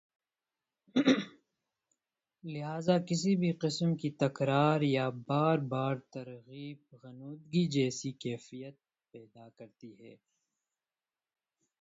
لہذا 2.43 2.97
کسی 3.09 3.35
بھی 3.35 3.51
قسم 3.61 3.95
کی 3.95 4.09
تکرار 4.19 4.81
یا 4.81 5.09
بار 5.27 5.57
بار 5.71 5.95
ترغیب 6.13 6.95
غنودگی 7.03 7.65
جیسی 7.69 8.11
کیفیت 8.23 8.75
پیدا 9.13 9.49
کرتی 9.49 9.93
ہے 9.99 10.15